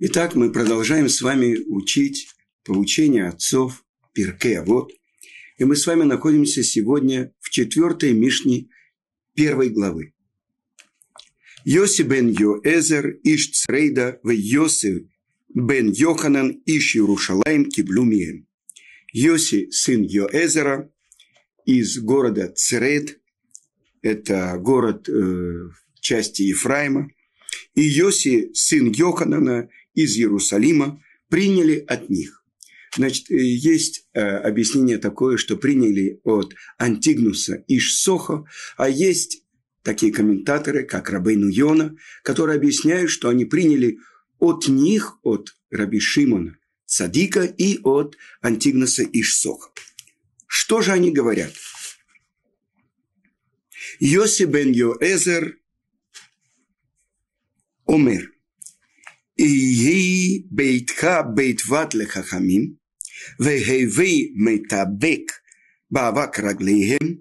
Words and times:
Итак, 0.00 0.36
мы 0.36 0.52
продолжаем 0.52 1.08
с 1.08 1.20
вами 1.22 1.58
учить 1.66 2.28
поучение 2.62 3.26
отцов 3.26 3.84
Пирке. 4.12 4.62
Вот. 4.62 4.92
И 5.56 5.64
мы 5.64 5.74
с 5.74 5.84
вами 5.88 6.04
находимся 6.04 6.62
сегодня 6.62 7.32
в 7.40 7.50
четвертой 7.50 8.12
Мишне 8.12 8.68
первой 9.34 9.70
главы. 9.70 10.12
Йоси 11.64 12.02
бен 12.02 12.28
Йоэзер 12.28 13.18
иш 13.24 13.50
Црейда 13.50 14.20
в 14.22 14.30
Йоси 14.30 15.08
бен 15.52 15.90
Йоханан 15.90 16.62
иш 16.64 16.94
Иерушалаем 16.94 17.64
киблумием. 17.68 18.46
Йоси, 19.12 19.68
сын 19.72 20.02
Йоэзера, 20.02 20.92
из 21.64 21.98
города 21.98 22.52
Црейд, 22.54 23.20
это 24.02 24.56
город 24.58 25.08
э, 25.08 25.70
части 26.00 26.42
Ефраима, 26.42 27.10
и 27.74 27.82
Йоси, 27.82 28.52
сын 28.54 28.92
Йоханана, 28.92 29.68
из 29.98 30.16
Иерусалима 30.16 31.02
приняли 31.28 31.84
от 31.88 32.08
них. 32.08 32.44
Значит, 32.96 33.30
э, 33.30 33.36
есть 33.36 34.06
э, 34.14 34.20
объяснение 34.20 34.98
такое, 34.98 35.36
что 35.36 35.56
приняли 35.56 36.20
от 36.22 36.54
Антигнуса 36.78 37.64
и 37.66 37.80
Шсоха, 37.80 38.44
а 38.76 38.88
есть 38.88 39.42
такие 39.82 40.12
комментаторы, 40.12 40.84
как 40.84 41.10
Рабейну 41.10 41.48
Йона, 41.48 41.96
которые 42.22 42.56
объясняют, 42.56 43.10
что 43.10 43.28
они 43.28 43.44
приняли 43.44 43.98
от 44.38 44.68
них, 44.68 45.18
от 45.22 45.56
Раби 45.70 45.98
Шимона 45.98 46.56
Садика 46.86 47.42
и 47.44 47.80
от 47.82 48.16
Антигнуса 48.40 49.02
и 49.02 49.22
Шсоха. 49.22 49.70
Что 50.46 50.80
же 50.80 50.92
они 50.92 51.10
говорят? 51.10 51.52
Йоси 53.98 54.44
бен 54.44 54.70
Йоэзер 54.72 55.58
Омер– 57.86 58.32
יהי 59.37 60.43
ביתך 60.51 61.07
בית 61.35 61.61
בת 61.65 61.95
לחכמים, 61.95 62.73
והווי 63.39 64.33
מתאבק 64.35 65.31
באבק 65.91 66.39
רגליהם, 66.39 67.15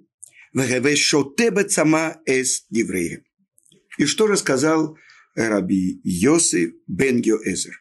והווי 0.54 0.96
שותה 0.96 1.50
בצמא 1.50 2.08
אס 2.28 2.68
דבריהם. 2.72 3.32
И 3.98 4.06
что 4.06 4.26
рассказал 4.26 4.96
раби 5.36 6.00
Йосиф 6.02 6.72
бен 6.88 7.20
Йоэзер? 7.20 7.74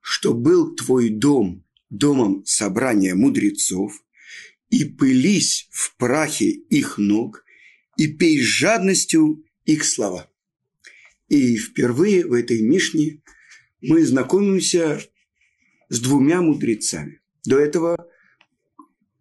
Что 0.00 0.34
был 0.34 0.76
твой 0.76 1.08
дом 1.08 1.64
домом 1.90 2.44
собрания 2.44 3.14
мудрецов, 3.14 4.04
и 4.70 4.84
пылись 4.84 5.68
в 5.70 5.96
прахе 5.96 6.50
их 6.50 6.98
ног, 6.98 7.44
и 7.96 8.06
пей 8.06 8.40
жадностью 8.40 9.44
их 9.64 9.84
слова. 9.84 10.30
И 11.28 11.56
впервые 11.56 12.26
в 12.26 12.32
этой 12.32 12.60
Мишне 12.60 13.22
мы 13.83 14.05
знакомимся 14.05 15.01
с 15.89 15.99
двумя 15.99 16.41
мудрецами. 16.41 17.21
До 17.45 17.59
этого 17.59 18.07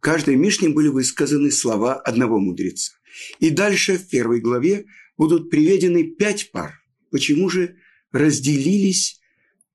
каждой 0.01 0.37
Мишне 0.37 0.69
были 0.69 0.89
высказаны 0.89 1.51
слова 1.51 1.97
одного 1.97 2.39
мудреца. 2.39 2.93
И 3.41 3.51
дальше 3.51 3.99
в 3.99 4.09
первой 4.09 4.41
главе 4.41 4.87
будут 5.19 5.51
приведены 5.51 6.05
пять 6.05 6.53
пар. 6.53 6.81
Почему 7.11 7.49
же 7.49 7.77
разделились 8.13 9.21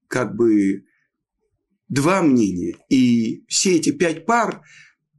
как 0.08 0.36
бы 0.36 0.86
два 1.90 2.22
мнения? 2.24 2.78
И 2.90 3.44
все 3.48 3.76
эти 3.76 3.92
пять 3.92 4.26
пар, 4.26 4.62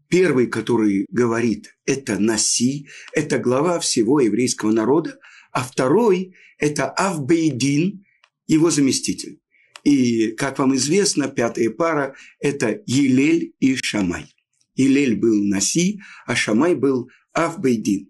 первый, 0.09 0.47
который 0.47 1.05
говорит, 1.11 1.77
это 1.85 2.19
Наси, 2.19 2.89
это 3.13 3.39
глава 3.39 3.79
всего 3.81 4.21
еврейского 4.21 4.73
народа, 4.73 5.19
а 5.53 5.63
второй– 5.63 6.35
это 6.59 6.89
Авбейдин, 6.91 8.05
его 8.47 8.71
заместитель. 8.71 9.41
И, 9.85 10.33
как 10.33 10.59
вам 10.59 10.75
известно, 10.77 11.29
пятая 11.29 11.71
пара– 11.71 12.15
это 12.41 12.83
Елель 12.87 13.55
и 13.61 13.77
Шамай. 13.77 14.27
Елель 14.75 15.17
был 15.17 15.43
Наси, 15.45 16.01
а 16.27 16.35
Шамай 16.37 16.75
был 16.75 17.11
Авбейдин. 17.33 18.09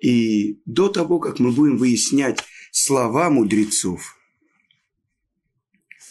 И 0.00 0.60
до 0.64 0.88
того, 0.88 1.18
как 1.18 1.38
мы 1.38 1.52
будем 1.52 1.76
выяснять 1.76 2.40
слова 2.72 3.30
мудрецов, 3.30 4.16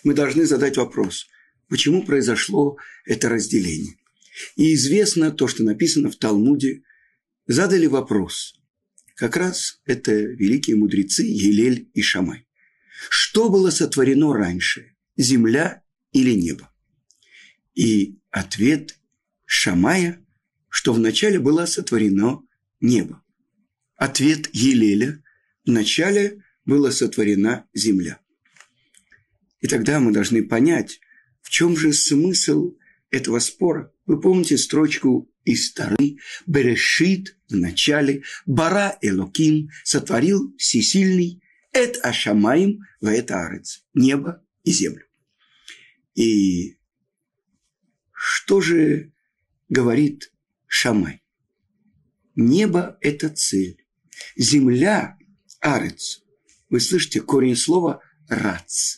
мы 0.03 0.13
должны 0.13 0.45
задать 0.45 0.77
вопрос, 0.77 1.27
почему 1.67 2.03
произошло 2.03 2.77
это 3.05 3.29
разделение. 3.29 3.95
И 4.55 4.73
известно 4.75 5.31
то, 5.31 5.47
что 5.47 5.63
написано 5.63 6.09
в 6.09 6.15
Талмуде, 6.15 6.83
задали 7.47 7.87
вопрос. 7.87 8.55
Как 9.15 9.35
раз 9.35 9.81
это 9.85 10.13
великие 10.13 10.77
мудрецы 10.77 11.23
Елель 11.23 11.89
и 11.93 12.01
Шамай. 12.01 12.45
Что 13.09 13.49
было 13.49 13.69
сотворено 13.69 14.33
раньше, 14.33 14.95
земля 15.15 15.83
или 16.11 16.31
небо? 16.31 16.71
И 17.73 18.19
ответ 18.29 18.99
Шамая, 19.45 20.25
что 20.67 20.93
вначале 20.93 21.39
было 21.39 21.65
сотворено 21.65 22.41
небо. 22.81 23.23
Ответ 23.95 24.49
Елеля, 24.53 25.23
вначале 25.65 26.43
была 26.65 26.91
сотворена 26.91 27.67
земля. 27.73 28.19
И 29.61 29.67
тогда 29.67 29.99
мы 29.99 30.11
должны 30.11 30.43
понять, 30.43 30.99
в 31.41 31.49
чем 31.49 31.75
же 31.75 31.93
смысл 31.93 32.75
этого 33.11 33.39
спора. 33.39 33.91
Вы 34.05 34.19
помните 34.19 34.57
строчку 34.57 35.31
из 35.45 35.73
Тары 35.73 36.17
«Берешит» 36.45 37.37
в 37.47 37.55
начале 37.55 38.23
«Бара 38.45 38.97
Элоким» 39.01 39.69
сотворил 39.83 40.53
всесильный 40.57 41.41
Эт 41.71 41.99
Ашамаим 42.03 42.79
в 42.99 43.07
это 43.07 43.45
арец. 43.45 43.85
Небо 43.93 44.45
и 44.63 44.71
землю. 44.71 45.05
И 46.15 46.77
что 48.11 48.59
же 48.61 49.13
говорит 49.69 50.33
Шамай? 50.67 51.23
Небо– 52.35 52.97
это 53.01 53.29
цель. 53.29 53.85
Земля– 54.35 55.17
арец. 55.59 56.23
Вы 56.69 56.79
слышите 56.79 57.21
корень 57.21 57.55
слова 57.55 58.01
«рац». 58.27 58.97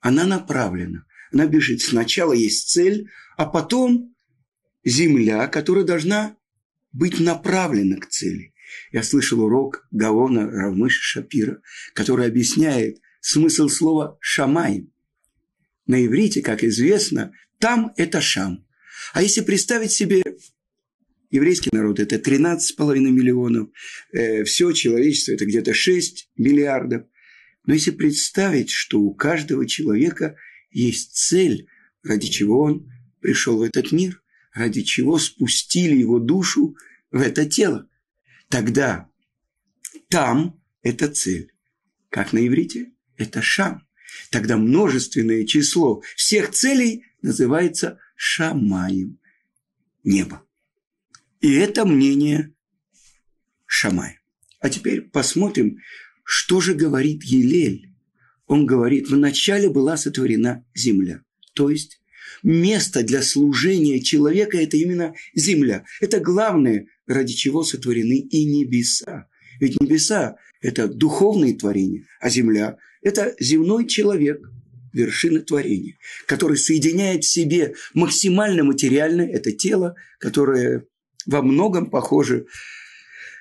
Она 0.00 0.24
направлена. 0.24 1.04
Она 1.32 1.46
бежит. 1.46 1.82
Сначала 1.82 2.32
есть 2.32 2.70
цель, 2.70 3.08
а 3.36 3.46
потом 3.46 4.14
земля, 4.84 5.46
которая 5.48 5.84
должна 5.84 6.36
быть 6.92 7.20
направлена 7.20 7.96
к 7.96 8.08
цели. 8.08 8.54
Я 8.92 9.02
слышал 9.02 9.40
урок 9.40 9.86
Гаона 9.90 10.50
Равмыша 10.50 11.00
Шапира, 11.00 11.60
который 11.94 12.26
объясняет 12.26 13.00
смысл 13.20 13.68
слова 13.68 14.18
«шамай». 14.20 14.88
На 15.86 16.04
иврите, 16.04 16.42
как 16.42 16.64
известно, 16.64 17.32
там 17.58 17.92
это 17.96 18.20
«шам». 18.20 18.66
А 19.12 19.22
если 19.22 19.40
представить 19.40 19.92
себе 19.92 20.22
еврейский 21.30 21.70
народ, 21.72 21.98
это 22.00 22.16
13,5 22.16 22.98
миллионов, 22.98 23.68
э, 24.12 24.44
все 24.44 24.72
человечество– 24.72 25.32
это 25.34 25.46
где-то 25.46 25.74
6 25.74 26.30
миллиардов. 26.36 27.04
Но 27.64 27.74
если 27.74 27.90
представить, 27.90 28.70
что 28.70 29.00
у 29.00 29.14
каждого 29.14 29.66
человека 29.66 30.36
есть 30.70 31.16
цель, 31.16 31.68
ради 32.02 32.28
чего 32.28 32.60
он 32.60 32.90
пришел 33.20 33.58
в 33.58 33.62
этот 33.62 33.92
мир, 33.92 34.22
ради 34.52 34.82
чего 34.82 35.18
спустили 35.18 35.96
его 35.96 36.18
душу 36.18 36.76
в 37.10 37.20
это 37.20 37.46
тело– 37.46 37.87
тогда 38.48 39.08
там– 40.08 40.60
это 40.82 41.08
цель. 41.08 41.52
Как 42.10 42.32
на 42.32 42.46
иврите? 42.46 42.92
Это 43.16 43.42
шам. 43.42 43.86
Тогда 44.30 44.56
множественное 44.56 45.44
число 45.44 46.02
всех 46.16 46.50
целей 46.50 47.04
называется 47.22 47.98
шамаем– 48.16 49.18
небо. 50.04 50.42
И 51.40 51.54
это 51.54 51.84
мнение 51.84 52.52
Шамая. 53.70 54.18
А 54.60 54.70
теперь 54.70 55.02
посмотрим, 55.02 55.78
что 56.24 56.60
же 56.60 56.74
говорит 56.74 57.22
Елель. 57.22 57.94
Он 58.46 58.64
говорит, 58.64 59.08
вначале 59.08 59.68
была 59.68 59.98
сотворена 59.98 60.64
земля. 60.74 61.22
То 61.52 61.68
есть 61.68 61.97
место 62.42 63.02
для 63.02 63.22
служения 63.22 64.00
человека– 64.00 64.56
это 64.58 64.76
именно 64.76 65.14
земля. 65.34 65.84
Это 66.00 66.20
главное 66.20 66.86
ради 67.06 67.34
чего 67.34 67.62
сотворены 67.62 68.18
и 68.18 68.44
небеса. 68.44 69.28
Ведь 69.60 69.80
небеса– 69.80 70.36
это 70.60 70.88
духовные 70.88 71.54
творения, 71.54 72.04
а 72.20 72.30
земля– 72.30 72.76
это 73.02 73.34
земной 73.40 73.86
человек, 73.86 74.40
вершина 74.92 75.40
творения, 75.40 75.96
который 76.26 76.56
соединяет 76.56 77.24
в 77.24 77.28
себе 77.28 77.74
максимально 77.94 78.64
материальное– 78.64 79.28
это 79.32 79.52
тело, 79.52 79.94
которое 80.18 80.86
во 81.26 81.42
многом 81.42 81.90
похоже 81.90 82.46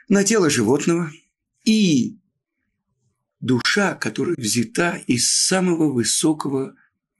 на 0.09 0.23
тело 0.23 0.49
животного, 0.49 1.11
и 1.63 2.17
душа, 3.39 3.93
которая 3.95 4.35
взята 4.37 4.99
из 5.07 5.31
самого 5.31 5.91
высокого 5.91 6.75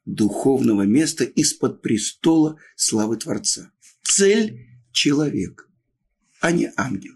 духовного 0.08 0.84
места, 0.84 1.24
из-под 1.24 1.82
престола 1.82 2.58
славы 2.76 3.18
Творца. 3.18 3.72
Цель– 4.02 4.68
человек 4.92 5.68
а 6.40 6.52
не 6.52 6.72
ангел. 6.76 7.16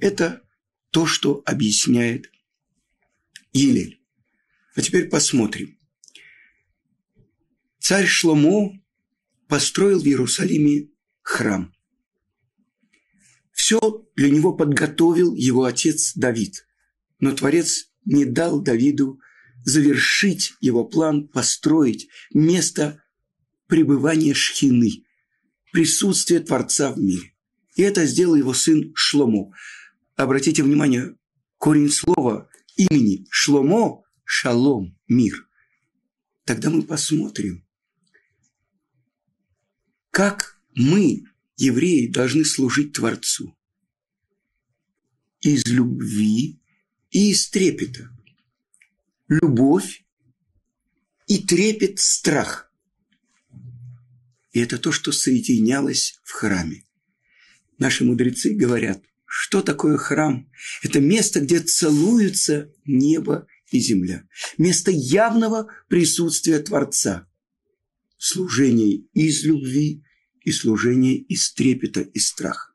Это 0.00 0.42
то, 0.90 1.06
что 1.06 1.42
объясняет 1.46 2.30
Елель. 3.52 4.00
А 4.74 4.80
теперь 4.80 5.08
посмотрим. 5.08 5.78
царь 7.78 8.06
Шломо 8.06 8.80
построил 9.48 10.00
в 10.00 10.06
Иерусалиме 10.06 10.88
храм. 11.22 11.74
Все 13.52 13.78
для 14.16 14.30
него 14.30 14.54
подготовил 14.54 15.34
его 15.34 15.64
отец 15.64 16.14
Давид. 16.14 16.66
Но 17.18 17.32
Творец 17.32 17.92
не 18.04 18.24
дал 18.24 18.60
Давиду 18.60 19.20
завершить 19.64 20.54
его 20.60 20.84
план, 20.84 21.28
построить 21.28 22.08
место 22.32 23.02
пребывания 23.66 24.34
Шхины, 24.34 25.04
присутствие 25.72 26.40
Творца 26.40 26.92
в 26.92 26.98
мире. 26.98 27.32
И 27.76 27.82
это 27.82 28.04
сделал 28.06 28.34
его 28.34 28.52
сын 28.52 28.92
Шломо. 28.94 29.52
Обратите 30.16 30.62
внимание, 30.62 31.16
корень 31.58 31.90
слова 31.90 32.48
имени 32.76 33.26
Шломо– 33.30 34.02
шалом, 34.24 34.98
мир. 35.08 35.46
Тогда 36.44 36.70
мы 36.70 36.82
посмотрим, 36.82 37.66
как 40.10 40.58
мы, 40.74 41.24
евреи, 41.56 42.08
должны 42.08 42.44
служить 42.44 42.94
Творцу. 42.94 43.56
Из 45.40 45.66
любви 45.66 46.60
и 47.10 47.30
из 47.30 47.48
трепета. 47.50 48.10
Любовь 49.40 50.04
и 51.26 51.38
трепет 51.38 51.98
страх. 51.98 52.70
И 54.52 54.60
это 54.60 54.76
то, 54.76 54.92
что 54.92 55.10
соединялось 55.10 56.20
в 56.22 56.32
храме. 56.32 56.84
Наши 57.78 58.04
мудрецы 58.04 58.50
говорят, 58.50 59.02
что 59.24 59.62
такое 59.62 59.96
храм? 59.96 60.50
Это 60.82 61.00
место, 61.00 61.40
где 61.40 61.60
целуются 61.60 62.70
небо 62.84 63.46
и 63.70 63.80
земля. 63.80 64.28
Место 64.58 64.90
явного 64.90 65.68
присутствия 65.88 66.58
Творца. 66.58 67.26
Служение 68.18 68.98
из 69.14 69.44
любви 69.44 70.04
и 70.42 70.52
служение 70.52 71.16
из 71.16 71.54
трепета 71.54 72.02
и 72.02 72.18
страха. 72.18 72.74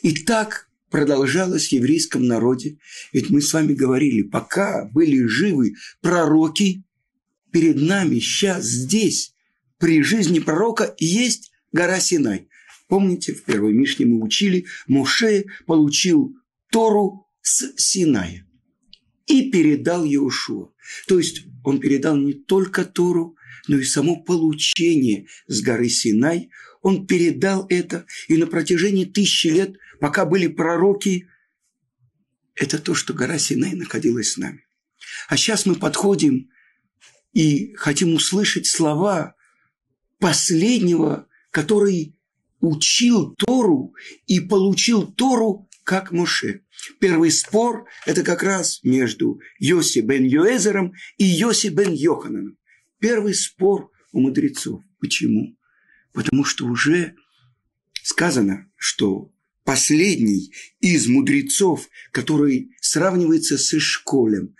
И 0.00 0.14
так 0.24 0.70
продолжалось 0.94 1.70
в 1.70 1.72
еврейском 1.72 2.24
народе. 2.24 2.78
Ведь 3.12 3.28
мы 3.28 3.42
с 3.42 3.52
вами 3.52 3.74
говорили, 3.74 4.22
пока 4.22 4.88
были 4.92 5.26
живы 5.26 5.74
пророки, 6.00 6.84
перед 7.50 7.82
нами 7.82 8.20
сейчас 8.20 8.64
здесь, 8.64 9.34
при 9.78 10.04
жизни 10.04 10.38
пророка, 10.38 10.94
есть 11.00 11.50
гора 11.72 11.98
Синай. 11.98 12.46
Помните, 12.86 13.34
в 13.34 13.42
первой 13.42 13.72
Мишне 13.72 14.06
мы 14.06 14.22
учили, 14.22 14.66
Моше 14.86 15.46
получил 15.66 16.36
Тору 16.70 17.26
с 17.42 17.72
Синая 17.76 18.46
и 19.26 19.50
передал 19.50 20.04
Иешуа. 20.04 20.68
То 21.08 21.18
есть 21.18 21.42
он 21.64 21.80
передал 21.80 22.16
не 22.16 22.34
только 22.34 22.84
Тору, 22.84 23.34
но 23.66 23.78
и 23.78 23.82
само 23.82 24.22
получение 24.22 25.26
с 25.48 25.60
горы 25.60 25.88
Синай. 25.88 26.50
Он 26.84 27.06
передал 27.06 27.66
это, 27.70 28.04
и 28.28 28.36
на 28.36 28.46
протяжении 28.46 29.06
тысячи 29.06 29.46
лет, 29.46 29.74
пока 30.00 30.26
были 30.26 30.48
пророки, 30.48 31.26
это 32.54 32.78
то, 32.78 32.94
что 32.94 33.14
гора 33.14 33.38
Синай 33.38 33.72
находилась 33.72 34.32
с 34.32 34.36
нами. 34.36 34.66
А 35.28 35.38
сейчас 35.38 35.64
мы 35.64 35.76
подходим 35.76 36.50
и 37.32 37.72
хотим 37.72 38.12
услышать 38.12 38.66
слова 38.66 39.34
последнего, 40.18 41.26
который 41.50 42.18
учил 42.60 43.34
Тору 43.36 43.94
и 44.26 44.40
получил 44.40 45.10
Тору 45.10 45.70
как 45.84 46.12
Моше. 46.12 46.64
Первый 47.00 47.30
спор– 47.30 47.86
это 48.06 48.22
как 48.22 48.42
раз 48.42 48.80
между 48.82 49.40
Йоси 49.58 50.00
бен 50.00 50.24
Йоэзером 50.24 50.92
и 51.16 51.24
Йоси 51.24 51.68
бен 51.68 51.94
Йохананом. 51.94 52.58
Первый 52.98 53.32
спор 53.32 53.90
у 54.12 54.20
мудрецов. 54.20 54.82
Почему? 55.00 55.56
Потому 56.14 56.44
что 56.44 56.64
уже 56.66 57.16
сказано, 58.02 58.70
что 58.76 59.32
последний 59.64 60.54
из 60.80 61.08
мудрецов, 61.08 61.88
который 62.12 62.70
сравнивается 62.80 63.58
с 63.58 63.74
Эшколем. 63.74 64.54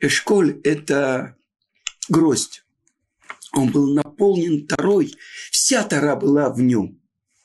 Эшколь– 0.00 0.60
это 0.64 1.36
гроздь. 2.08 2.64
Он 3.52 3.70
был 3.70 3.94
наполнен 3.94 4.66
Тарой, 4.66 5.14
вся 5.50 5.84
Тара 5.84 6.16
была 6.16 6.52
в 6.52 6.60
нем. 6.60 7.00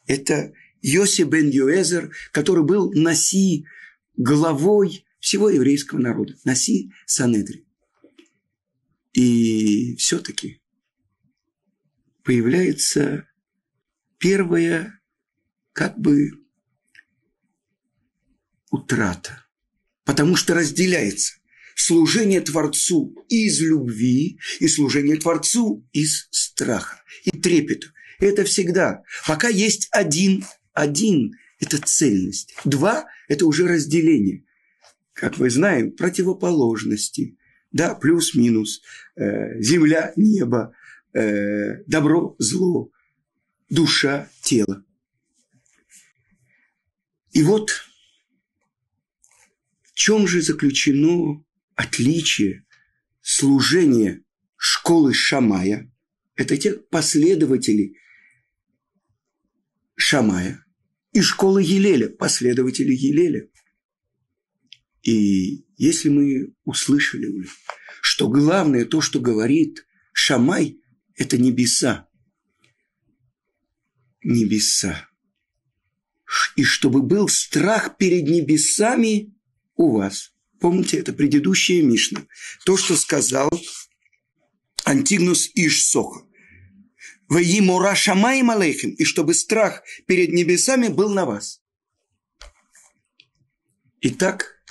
Это 0.07 0.53
Йоси 0.81 1.23
бен 1.23 1.49
Юэзер, 1.49 2.15
который 2.31 2.63
был 2.63 2.91
Наси, 2.93 3.65
главой 4.15 5.05
всего 5.19 5.49
еврейского 5.49 5.99
народа, 5.99 6.35
Наси 6.43 6.91
Санедри. 7.05 7.65
И 9.13 9.95
все-таки 9.97 10.61
появляется 12.27 13.25
первая 14.17 14.99
как 15.71 15.97
бы 15.97 16.31
утрата, 18.69 19.45
потому 20.03 20.35
что 20.35 20.53
разделяется 20.53 21.35
служение 21.73 22.41
Творцу 22.41 23.15
из 23.29 23.61
любви 23.61 24.39
и 24.59 24.67
служение 24.67 25.15
Творцу 25.15 25.87
из 25.93 26.27
страха 26.31 27.01
и 27.23 27.31
трепета. 27.31 27.87
Это 28.19 28.43
всегда. 28.43 29.03
Пока 29.25 29.47
есть 29.47 29.87
один 29.91 30.43
один– 30.73 31.31
это 31.59 31.77
цельность. 31.77 32.53
Два– 32.65 33.05
это 33.29 33.45
уже 33.45 33.69
разделение. 33.69 34.43
Как 35.13 35.37
мы 35.37 35.49
знаем, 35.49 35.93
противоположности. 35.93 37.37
Да, 37.71 37.95
плюс-минус. 37.95 38.81
Э, 39.15 39.61
земля, 39.61 40.11
небо, 40.17 40.73
э, 41.13 41.83
добро, 41.85 42.35
зло, 42.39 42.91
душа, 43.69 44.29
тело. 44.41 44.83
И 47.31 47.43
вот 47.43 47.71
в 49.83 49.93
чем 49.93 50.27
же 50.27 50.41
заключено 50.41 51.43
отличие 51.75 52.65
служения 53.21 54.23
школы 54.55 55.13
Шамая? 55.13 55.91
Это 56.35 56.57
те 56.57 56.73
последователи 56.73 57.95
Шамая, 59.95 60.63
и 61.11 61.21
школы 61.21 61.63
Елеля, 61.63 62.09
последователи 62.09 62.93
Елеля. 62.93 63.49
И 65.01 65.65
если 65.77 66.09
мы 66.09 66.53
услышали 66.63 67.47
что 68.01 68.29
главное 68.29 68.85
то, 68.85 69.01
что 69.01 69.19
говорит 69.19 69.85
Шамай, 70.13 70.79
это 71.17 71.37
небеса. 71.37 72.07
Небеса. 74.23 75.09
И 76.55 76.63
чтобы 76.63 77.01
был 77.01 77.27
страх 77.27 77.97
перед 77.97 78.23
небесами 78.27 79.33
у 79.75 79.97
вас. 79.97 80.33
Помните, 80.59 80.97
это 80.97 81.13
предыдущая 81.13 81.83
Мишна. 81.83 82.25
То, 82.65 82.77
что 82.77 82.95
сказал 82.95 83.49
Антигнус 84.85 85.49
Ишсоха. 85.53 86.25
Ваимура 87.29 87.93
шамаим 87.93 88.51
алейхим, 88.51 88.91
и 88.91 89.03
чтобы 89.03 89.33
страх 89.33 89.83
перед 90.05 90.29
небесами 90.29 90.87
был 90.87 91.13
на 91.13 91.25
вас. 91.25 91.61
Итак, 93.99 94.61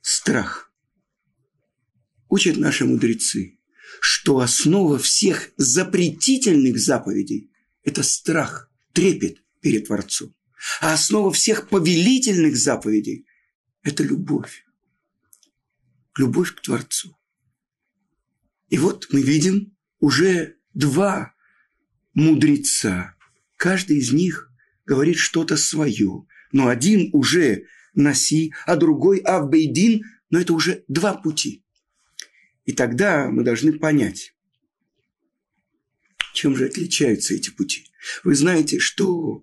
страх. 0.00 0.72
Учат 2.28 2.56
наши 2.56 2.84
мудрецы, 2.84 3.59
что 4.00 4.40
основа 4.40 4.98
всех 4.98 5.50
запретительных 5.56 6.78
заповедей– 6.78 7.50
это 7.84 8.02
страх, 8.02 8.70
трепет 8.92 9.42
перед 9.60 9.86
Творцом. 9.86 10.34
А 10.80 10.94
основа 10.94 11.30
всех 11.30 11.68
повелительных 11.68 12.56
заповедей– 12.56 13.26
это 13.82 14.02
любовь. 14.02 14.64
Любовь 16.16 16.54
к 16.54 16.60
Творцу. 16.60 17.16
И 18.68 18.78
вот 18.78 19.08
мы 19.12 19.22
видим 19.22 19.76
уже 19.98 20.56
два 20.74 21.34
мудреца. 22.14 23.14
Каждый 23.56 23.98
из 23.98 24.12
них 24.12 24.50
говорит 24.86 25.16
что-то 25.16 25.56
свое. 25.56 26.26
Но 26.52 26.68
один 26.68 27.10
уже 27.12 27.66
Наси, 27.94 28.54
а 28.66 28.76
другой 28.76 29.18
Авбейдин, 29.18 30.04
но 30.30 30.40
это 30.40 30.52
уже 30.52 30.84
два 30.88 31.14
пути. 31.14 31.64
И 32.70 32.72
тогда 32.72 33.28
мы 33.32 33.42
должны 33.42 33.72
понять, 33.72 34.32
чем 36.34 36.54
же 36.54 36.66
отличаются 36.66 37.34
эти 37.34 37.50
пути. 37.50 37.90
Вы 38.22 38.36
знаете, 38.36 38.78
что 38.78 39.42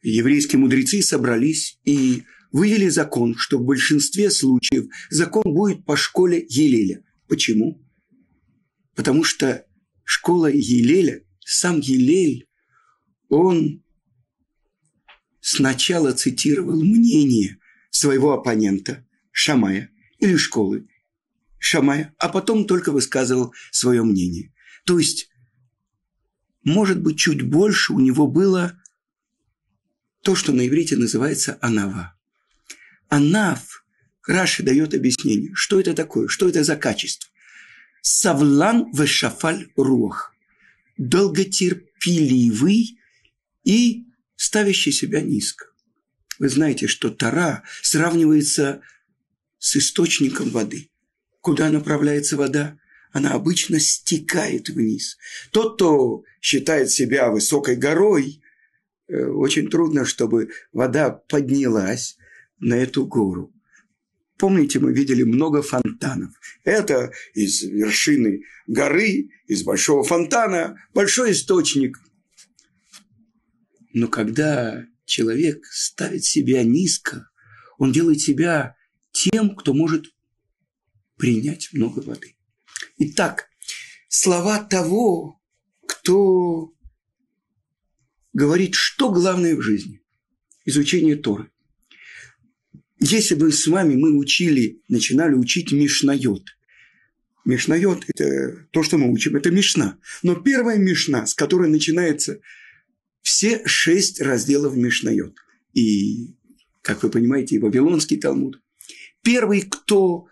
еврейские 0.00 0.60
мудрецы 0.60 1.02
собрались 1.02 1.80
и 1.84 2.22
вывели 2.52 2.88
закон, 2.88 3.34
что 3.36 3.58
в 3.58 3.64
большинстве 3.64 4.30
случаев 4.30 4.86
закон 5.10 5.42
будет 5.42 5.84
по 5.84 5.96
школе 5.96 6.46
Елеля. 6.48 7.02
Почему? 7.26 7.84
Потому 8.94 9.24
что 9.24 9.66
школа 10.04 10.46
Елеля 10.46 11.24
сам 11.40 11.80
Елель, 11.80 12.46
он 13.28 13.82
сначала 15.40 16.12
цитировал 16.12 16.80
мнение 16.80 17.58
своего 17.90 18.34
оппонента 18.34 19.04
Шамая 19.32 19.90
или 20.20 20.36
школы 20.36 20.86
Шамая, 21.58 22.14
а 22.18 22.28
потом 22.28 22.66
только 22.66 22.92
высказывал 22.92 23.54
свое 23.70 24.02
мнение. 24.02 24.52
То 24.84 24.98
есть 24.98 25.30
может 26.68 27.00
быть, 27.00 27.18
чуть 27.18 27.42
больше 27.42 27.92
у 27.92 28.00
него 28.00 28.26
было 28.26 28.80
то, 30.22 30.34
что 30.34 30.52
на 30.52 30.66
иврите 30.66 30.96
называется 30.96 31.58
анава. 31.60 32.14
Анав, 33.08 33.84
Раши 34.26 34.62
дает 34.62 34.92
объяснение, 34.92 35.50
что 35.54 35.80
это 35.80 35.94
такое, 35.94 36.28
что 36.28 36.48
это 36.48 36.64
за 36.64 36.76
качество. 36.76 37.30
Савлан 38.02 38.92
вешафаль 38.92 39.68
рух. 39.76 40.34
Долготерпеливый 40.98 42.98
и 43.64 44.04
ставящий 44.36 44.92
себя 44.92 45.22
низко. 45.22 45.66
Вы 46.38 46.50
знаете, 46.50 46.86
что 46.86 47.10
Тара 47.10 47.64
сравнивается 47.82 48.82
с 49.58 49.76
источником 49.76 50.50
воды. 50.50 50.90
Куда 51.48 51.70
направляется 51.70 52.36
вода? 52.36 52.78
Она 53.10 53.32
обычно 53.32 53.80
стекает 53.80 54.68
вниз. 54.68 55.16
Тот, 55.50 55.76
кто 55.76 56.22
считает 56.42 56.90
себя 56.90 57.30
высокой 57.30 57.74
горой, 57.74 58.42
э, 59.08 59.24
очень 59.24 59.70
трудно, 59.70 60.04
чтобы 60.04 60.50
вода 60.74 61.08
поднялась 61.08 62.18
на 62.58 62.74
эту 62.74 63.06
гору. 63.06 63.50
Помните, 64.36 64.78
мы 64.78 64.92
видели 64.92 65.22
много 65.22 65.62
фонтанов. 65.62 66.34
Это 66.64 67.12
из 67.32 67.62
вершины 67.62 68.42
горы, 68.66 69.30
из 69.46 69.62
большого 69.62 70.04
фонтана, 70.04 70.76
большой 70.92 71.32
источник. 71.32 71.98
Но 73.94 74.08
когда 74.08 74.84
человек 75.06 75.64
ставит 75.64 76.24
себя 76.24 76.62
низко, 76.62 77.30
он 77.78 77.90
делает 77.90 78.20
себя 78.20 78.76
тем, 79.12 79.56
кто 79.56 79.72
может 79.72 80.12
принять 81.18 81.70
много 81.72 82.00
воды. 82.00 82.36
Итак, 82.98 83.48
слова 84.08 84.60
того, 84.60 85.40
кто 85.86 86.72
говорит, 88.32 88.74
что 88.74 89.10
главное 89.10 89.56
в 89.56 89.62
жизни. 89.62 90.00
Изучение 90.64 91.16
Торы. 91.16 91.50
Если 93.00 93.34
бы 93.34 93.52
с 93.52 93.66
вами 93.66 93.94
мы 93.94 94.16
учили, 94.16 94.82
начинали 94.88 95.34
учить 95.34 95.72
Мишнайот. 95.72 96.44
Мишнайот– 97.44 98.04
это 98.08 98.66
то, 98.70 98.82
что 98.82 98.98
мы 98.98 99.10
учим, 99.10 99.36
это 99.36 99.50
Мишна. 99.50 99.98
Но 100.22 100.34
первая 100.34 100.78
Мишна, 100.78 101.26
с 101.26 101.34
которой 101.34 101.70
начинается 101.70 102.40
все 103.22 103.62
шесть 103.66 104.20
разделов 104.20 104.76
Мишнайот. 104.76 105.36
И, 105.74 106.36
как 106.82 107.02
вы 107.02 107.10
понимаете, 107.10 107.56
и 107.56 107.58
Вавилонский 107.58 108.18
Талмуд. 108.18 108.60
Первый, 109.22 109.62
кто, 109.62 110.26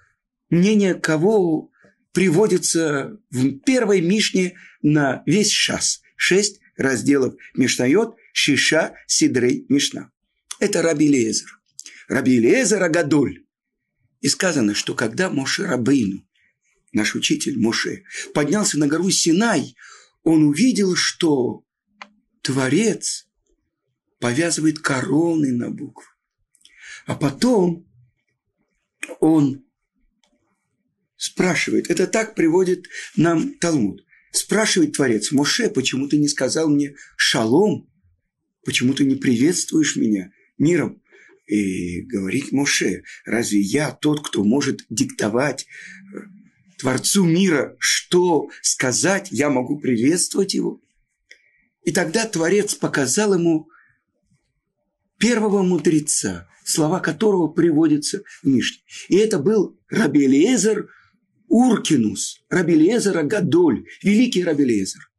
мнение 0.50 0.94
кого 0.94 1.70
приводится 2.12 3.18
в 3.30 3.58
первой 3.60 4.00
Мишне 4.00 4.56
на 4.82 5.22
весь 5.26 5.50
шас. 5.50 6.02
Шесть 6.16 6.60
разделов 6.76 7.34
Мишнайот, 7.54 8.16
Шиша, 8.32 8.94
Сидрей, 9.06 9.66
Мишна. 9.68 10.10
Это 10.58 10.82
Раби 10.82 11.08
Лезер. 11.08 11.60
Раби 12.08 12.38
Лезер 12.38 12.82
Агадоль. 12.82 13.44
И 14.20 14.28
сказано, 14.28 14.74
что 14.74 14.94
когда 14.94 15.28
Моше 15.28 15.66
Рабейну, 15.66 16.26
наш 16.92 17.14
учитель 17.14 17.58
Моше, 17.58 18.04
поднялся 18.32 18.78
на 18.78 18.86
гору 18.86 19.10
Синай, 19.10 19.76
он 20.22 20.44
увидел, 20.44 20.96
что 20.96 21.64
Творец 22.40 23.28
повязывает 24.18 24.78
короны 24.78 25.52
на 25.52 25.70
буквы. 25.70 26.06
А 27.04 27.14
потом 27.14 27.86
он 29.20 29.65
спрашивает, 31.16 31.90
это 31.90 32.06
так 32.06 32.34
приводит 32.34 32.86
нам 33.16 33.54
Талмуд, 33.54 34.04
спрашивает 34.32 34.92
Творец, 34.92 35.32
Моше, 35.32 35.68
почему 35.70 36.08
ты 36.08 36.18
не 36.18 36.28
сказал 36.28 36.68
мне 36.68 36.94
шалом, 37.16 37.90
почему 38.64 38.94
ты 38.94 39.04
не 39.04 39.16
приветствуешь 39.16 39.96
меня 39.96 40.30
миром? 40.58 41.02
И 41.46 42.02
говорит 42.02 42.52
Моше, 42.52 43.04
разве 43.24 43.60
я 43.60 43.92
тот, 43.92 44.26
кто 44.26 44.42
может 44.42 44.84
диктовать 44.90 45.64
э, 45.64 46.18
Творцу 46.78 47.24
мира, 47.24 47.76
что 47.78 48.50
сказать, 48.62 49.28
я 49.30 49.48
могу 49.48 49.78
приветствовать 49.78 50.54
его? 50.54 50.80
И 51.84 51.92
тогда 51.92 52.26
Творец 52.26 52.74
показал 52.74 53.34
ему 53.34 53.68
первого 55.18 55.62
мудреца, 55.62 56.48
слова 56.64 56.98
которого 56.98 57.46
приводятся 57.46 58.22
в 58.42 58.48
Мишне. 58.48 58.82
И 59.08 59.16
это 59.16 59.38
был 59.38 59.78
Рабелиезер 59.88 60.90
Уркинус, 61.48 62.44
Рабелиезер 62.48 63.18
Агадоль, 63.18 63.86
великий 64.02 64.44
Рабелиезер. 64.44 65.10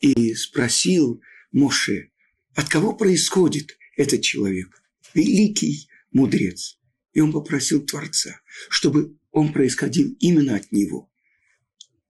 И 0.00 0.34
спросил 0.34 1.20
Моше, 1.52 2.10
от 2.54 2.68
кого 2.68 2.94
происходит 2.94 3.78
этот 3.96 4.22
человек? 4.22 4.82
Великий 5.14 5.88
мудрец. 6.10 6.78
И 7.12 7.20
он 7.20 7.32
попросил 7.32 7.84
Творца, 7.84 8.40
чтобы 8.68 9.16
он 9.30 9.52
происходил 9.52 10.16
именно 10.20 10.56
от 10.56 10.72
него. 10.72 11.10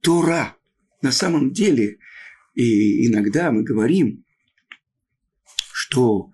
Тора 0.00 0.56
на 1.00 1.12
самом 1.12 1.52
деле– 1.52 1.98
и 2.54 3.08
иногда 3.08 3.50
мы 3.50 3.62
говорим, 3.62 4.24
что 5.72 6.30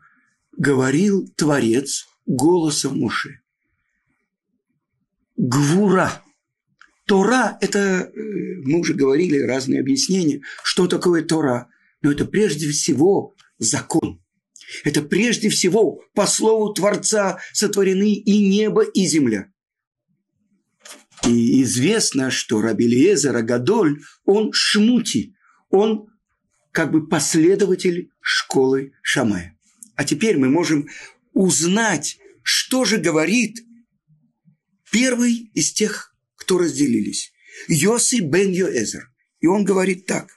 говорил 0.52 1.28
Творец 1.36 2.06
голосом 2.26 2.98
Муше. 2.98 3.40
Гвура. 5.36 6.22
Тора– 7.08 7.56
это, 7.62 7.78
э, 7.78 8.10
мы 8.64 8.80
уже 8.80 8.92
говорили, 8.92 9.38
разные 9.38 9.80
объяснения, 9.80 10.42
что 10.62 10.86
такое 10.86 11.24
Тора. 11.24 11.68
Но 12.02 12.12
это 12.12 12.26
прежде 12.26 12.68
всего 12.68 13.34
закон. 13.58 14.22
Это 14.84 15.00
прежде 15.02 15.48
всего 15.48 16.02
по 16.14 16.26
слову 16.26 16.74
Творца 16.74 17.40
сотворены 17.54 18.12
и 18.12 18.46
небо, 18.46 18.82
и 18.82 19.06
земля. 19.06 19.50
И 21.26 21.62
известно, 21.62 22.30
что 22.30 22.60
Раби 22.60 22.86
Лиезер 22.86 23.42
Гадоль, 23.42 24.00
он 24.24 24.52
шмути, 24.52 25.34
он 25.70 26.08
как 26.72 26.92
бы 26.92 27.08
последователь 27.08 28.10
школы 28.20 28.92
Шамая. 29.02 29.58
А 29.96 30.04
теперь 30.04 30.36
мы 30.36 30.50
можем 30.50 30.86
узнать, 31.32 32.18
что 32.42 32.84
же 32.84 32.98
говорит 32.98 33.64
первый 34.92 35.50
из 35.54 35.72
тех, 35.72 36.07
кто 36.48 36.56
разделились. 36.56 37.34
Йоси 37.68 38.20
бен 38.20 38.50
Йоэзер. 38.50 39.12
И 39.40 39.46
он 39.46 39.64
говорит 39.64 40.06
так. 40.06 40.30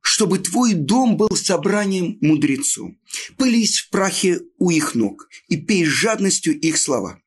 Чтобы 0.00 0.38
твой 0.38 0.72
дом 0.72 1.18
был 1.18 1.36
собранием 1.36 2.16
мудрецов. 2.22 2.92
Пылись 3.36 3.80
в 3.80 3.90
прахе 3.90 4.40
у 4.56 4.70
их 4.70 4.94
ног 4.94 5.28
и 5.48 5.58
пей 5.58 5.84
жадностью 5.84 6.58
их 6.58 6.78
слова. 6.78 7.20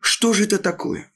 Что 0.00 0.34
же 0.34 0.44
это 0.44 0.58
такое? 0.58 1.10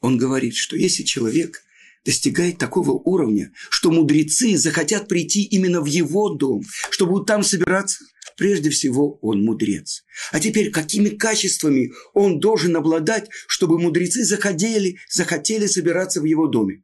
Он 0.00 0.16
говорит, 0.16 0.54
что 0.54 0.76
если 0.76 1.02
человек 1.02 1.64
достигает 2.08 2.56
такого 2.56 2.92
уровня, 2.92 3.52
что 3.68 3.90
мудрецы 3.90 4.56
захотят 4.56 5.08
прийти 5.08 5.42
именно 5.42 5.82
в 5.82 5.84
его 5.84 6.30
дом, 6.30 6.62
чтобы 6.88 7.22
там 7.26 7.42
собираться. 7.42 8.02
Прежде 8.38 8.70
всего, 8.70 9.18
он 9.20 9.42
мудрец. 9.44 10.04
А 10.32 10.40
теперь, 10.40 10.70
какими 10.70 11.10
качествами 11.10 11.92
он 12.14 12.40
должен 12.40 12.74
обладать, 12.76 13.28
чтобы 13.46 13.78
мудрецы 13.78 14.24
захотели, 14.24 14.96
захотели 15.10 15.66
собираться 15.66 16.22
в 16.22 16.24
его 16.24 16.46
доме? 16.46 16.82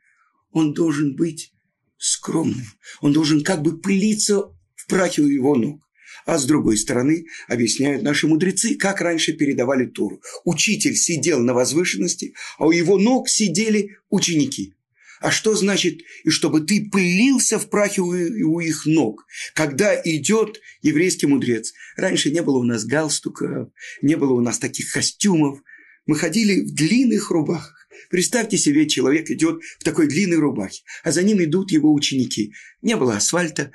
Он 0.52 0.74
должен 0.74 1.16
быть 1.16 1.54
скромным. 1.96 2.66
Он 3.00 3.14
должен 3.14 3.42
как 3.42 3.62
бы 3.62 3.80
пылиться 3.80 4.42
в 4.74 4.86
прахе 4.88 5.22
у 5.22 5.28
его 5.28 5.56
ног. 5.56 5.80
А 6.26 6.36
с 6.36 6.44
другой 6.44 6.76
стороны, 6.76 7.24
объясняют 7.48 8.02
наши 8.02 8.26
мудрецы, 8.26 8.74
как 8.74 9.00
раньше 9.00 9.32
передавали 9.32 9.86
Тору. 9.86 10.20
Учитель 10.44 10.96
сидел 10.96 11.40
на 11.40 11.54
возвышенности, 11.54 12.34
а 12.58 12.66
у 12.66 12.72
его 12.72 12.98
ног 12.98 13.30
сидели 13.30 13.96
ученики. 14.10 14.74
А 15.20 15.30
что 15.30 15.54
значит, 15.54 16.00
и 16.24 16.30
чтобы 16.30 16.60
ты 16.60 16.88
пылился 16.90 17.58
в 17.58 17.68
прахе 17.70 18.02
у, 18.02 18.08
у 18.08 18.60
их 18.60 18.86
ног, 18.86 19.26
когда 19.54 19.94
идет 20.04 20.60
еврейский 20.82 21.26
мудрец? 21.26 21.72
Раньше 21.96 22.30
не 22.30 22.42
было 22.42 22.58
у 22.58 22.64
нас 22.64 22.84
галстуков, 22.84 23.68
не 24.02 24.16
было 24.16 24.32
у 24.34 24.40
нас 24.40 24.58
таких 24.58 24.92
костюмов. 24.92 25.60
Мы 26.06 26.16
ходили 26.16 26.62
в 26.62 26.74
длинных 26.74 27.30
рубахах. 27.30 27.88
Представьте 28.10 28.58
себе, 28.58 28.88
человек 28.88 29.30
идет 29.30 29.62
в 29.78 29.84
такой 29.84 30.08
длинной 30.08 30.38
рубахе, 30.38 30.82
а 31.02 31.12
за 31.12 31.22
ним 31.22 31.42
идут 31.42 31.70
его 31.70 31.92
ученики. 31.92 32.52
Не 32.82 32.96
было 32.96 33.16
асфальта, 33.16 33.72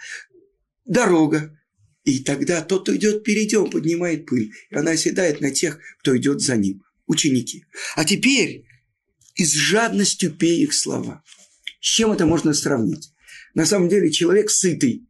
дорога. 0.86 1.56
И 2.04 2.20
тогда 2.20 2.62
тот, 2.62 2.84
кто 2.84 2.96
идет 2.96 3.22
впереди, 3.22 3.56
он 3.56 3.70
поднимает 3.70 4.26
пыль. 4.26 4.52
И 4.70 4.76
она 4.76 4.92
оседает 4.92 5.42
на 5.42 5.52
тех, 5.52 5.80
кто 6.00 6.18
идет 6.18 6.42
за 6.42 6.58
ним. 6.58 6.84
Ученики. 7.08 7.66
А 7.96 8.06
теперь 8.06 8.66
и 9.40 9.46
с 9.46 9.54
жадностью 9.54 10.32
пей 10.32 10.64
их 10.64 10.74
слова. 10.74 11.24
С 11.80 11.86
чем 11.86 12.12
это 12.12 12.26
можно 12.26 12.54
сравнить? 12.54 13.14
На 13.54 13.66
самом 13.66 13.88
деле 13.88 14.12
человек 14.12 14.50
сытый, 14.50 15.08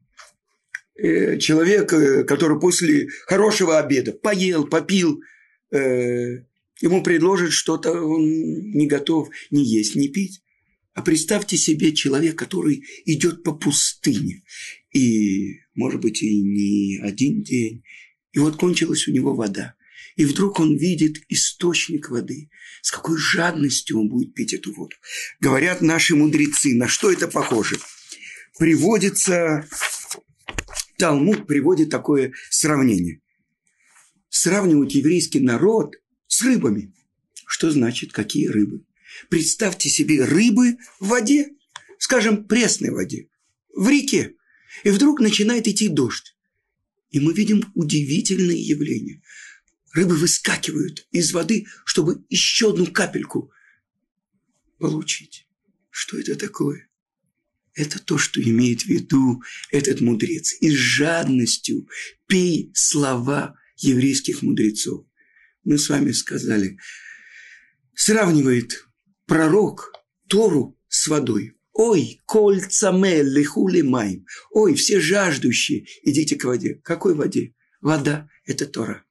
э, 0.95 1.39
человек, 1.39 1.91
э, 1.93 2.23
который 2.25 2.59
после 2.59 3.07
хорошего 3.25 3.79
обеда 3.79 4.13
поел, 4.13 4.67
попил, 4.67 5.21
э, 5.71 6.43
ему 6.79 7.01
предложат 7.01 7.53
что-то, 7.53 7.91
он 7.91 8.21
не 8.71 8.85
готов 8.85 9.29
ни 9.49 9.61
есть, 9.61 9.95
ни 9.95 10.07
пить. 10.07 10.43
А 10.93 11.01
представьте 11.01 11.57
себе 11.57 11.91
человек, 11.93 12.37
который 12.37 12.83
идет 13.05 13.41
по 13.43 13.53
пустыне. 13.53 14.43
И, 14.93 15.55
может 15.73 16.01
быть, 16.01 16.21
и 16.21 16.41
не 16.41 16.99
один 17.01 17.41
день. 17.41 17.83
И 18.33 18.37
вот 18.37 18.57
кончилась 18.57 19.07
у 19.07 19.11
него 19.11 19.33
вода. 19.33 19.73
И 20.19 20.25
вдруг 20.25 20.59
он 20.59 20.75
видит 20.75 21.23
источник 21.29 22.09
воды. 22.09 22.49
С 22.81 22.91
какой 22.91 23.17
жадностью 23.17 24.01
он 24.01 24.09
будет 24.09 24.33
пить 24.33 24.53
эту 24.53 24.73
воду. 24.73 24.93
Говорят 25.39 25.81
наши 25.81 26.13
мудрецы, 26.13 26.75
на 26.75 26.89
что 26.89 27.09
это 27.09 27.29
похоже. 27.29 27.77
Приводится, 28.57 29.65
Талмуд 30.97 31.47
приводит 31.47 31.89
такое 31.89 32.33
сравнение. 32.49 33.21
Сравнивают 34.27 34.91
еврейский 34.91 35.39
народ 35.39 35.95
с 36.27 36.41
рыбами. 36.41 36.93
Что 37.47 37.71
значит, 37.71 38.11
какие 38.11 38.47
рыбы? 38.47 38.83
Представьте 39.29 39.87
себе 39.87 40.25
рыбы 40.25 40.75
в 40.99 41.07
воде, 41.07 41.47
скажем, 41.97 42.45
пресной 42.45 42.89
воде, 42.89 43.29
в 43.73 43.87
реке. 43.87 44.35
И 44.83 44.89
вдруг 44.89 45.21
начинает 45.21 45.69
идти 45.69 45.87
дождь. 45.87 46.35
И 47.09 47.21
мы 47.21 47.33
видим 47.33 47.71
удивительные 47.73 48.61
явления. 48.61 49.21
Рыбы 49.93 50.15
выскакивают 50.15 51.07
из 51.11 51.31
воды, 51.33 51.65
чтобы 51.85 52.23
еще 52.29 52.71
одну 52.71 52.87
капельку 52.87 53.51
получить. 54.77 55.47
Что 55.89 56.17
это 56.17 56.35
такое? 56.35 56.87
Это 57.73 57.99
то, 57.99 58.17
что 58.17 58.41
имеет 58.41 58.81
в 58.81 58.87
виду 58.87 59.41
этот 59.71 60.01
мудрец. 60.01 60.53
И 60.61 60.69
с 60.69 60.75
жадностью 60.75 61.87
пей 62.27 62.71
слова 62.75 63.55
еврейских 63.77 64.41
мудрецов. 64.41 65.05
Мы 65.63 65.77
с 65.77 65.89
вами 65.89 66.11
сказали, 66.11 66.77
сравнивает 67.95 68.85
пророк 69.25 69.93
Тору 70.27 70.77
с 70.87 71.07
водой. 71.07 71.55
Ой, 71.73 72.21
кольца 72.25 72.91
лихули 72.91 73.81
майм. 73.81 74.25
Ой, 74.51 74.75
все 74.75 74.99
жаждущие, 74.99 75.85
идите 76.03 76.35
к 76.35 76.43
воде. 76.43 76.75
Какой 76.83 77.15
воде? 77.15 77.55
Вода– 77.81 78.29
это 78.45 78.65
Тора. 78.65 79.05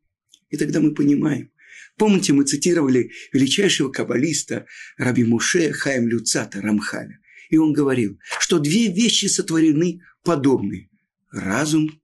И 0.50 0.57
тогда 0.57 0.81
мы 0.81 0.95
понимаем. 0.95 1.50
Помните, 1.97 2.33
мы 2.33 2.45
цитировали 2.45 3.11
величайшего 3.33 3.90
каббалиста 3.90 4.67
Раби 4.97 5.25
Муше 5.25 5.73
Хаим 5.73 6.09
Люцата 6.09 6.61
Рамхаля. 6.61 7.21
И 7.50 7.57
он 7.57 7.73
говорил, 7.73 8.19
что 8.40 8.59
две 8.59 8.93
вещи 8.93 9.26
сотворены 9.26 10.02
подобные. 10.23 10.90
Разум 11.31 12.00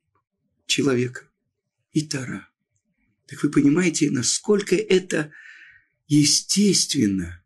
человека 0.66 1.22
и 1.92 2.02
Тора. 2.02 2.48
Так 3.26 3.42
вы 3.42 3.50
понимаете, 3.50 4.10
насколько 4.10 4.74
это 4.74 5.32
естественно 6.06 7.42